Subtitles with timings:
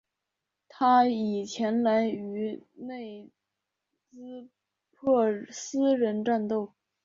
[0.67, 3.29] 他已前来与内
[4.09, 4.49] 兹
[4.95, 6.73] 珀斯人战斗。